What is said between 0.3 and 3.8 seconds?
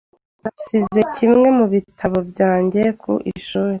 Nasize kimwe mu bitabo byanjye ku ishuri.